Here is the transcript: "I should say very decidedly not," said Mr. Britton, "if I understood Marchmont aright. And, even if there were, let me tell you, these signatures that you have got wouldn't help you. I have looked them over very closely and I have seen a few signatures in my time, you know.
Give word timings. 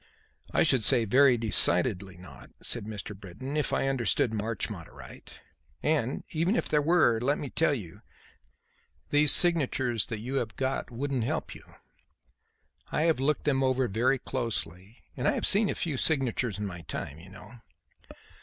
"I 0.51 0.63
should 0.63 0.83
say 0.83 1.05
very 1.05 1.37
decidedly 1.37 2.17
not," 2.17 2.49
said 2.59 2.85
Mr. 2.85 3.15
Britton, 3.15 3.55
"if 3.55 3.71
I 3.71 3.87
understood 3.87 4.33
Marchmont 4.33 4.89
aright. 4.89 5.39
And, 5.83 6.23
even 6.31 6.55
if 6.55 6.67
there 6.67 6.81
were, 6.81 7.19
let 7.21 7.37
me 7.37 7.51
tell 7.51 7.75
you, 7.75 8.01
these 9.11 9.31
signatures 9.31 10.07
that 10.07 10.17
you 10.17 10.37
have 10.37 10.55
got 10.55 10.89
wouldn't 10.89 11.23
help 11.23 11.53
you. 11.53 11.75
I 12.91 13.03
have 13.03 13.19
looked 13.19 13.43
them 13.43 13.63
over 13.63 13.87
very 13.87 14.17
closely 14.17 15.03
and 15.15 15.27
I 15.27 15.33
have 15.33 15.45
seen 15.45 15.69
a 15.69 15.75
few 15.75 15.97
signatures 15.97 16.57
in 16.57 16.65
my 16.65 16.81
time, 16.81 17.19
you 17.19 17.29
know. 17.29 17.59